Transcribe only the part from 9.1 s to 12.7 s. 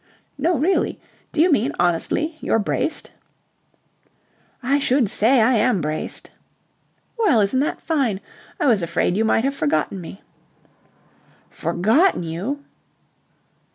you might have forgotten me." "Forgotten you!"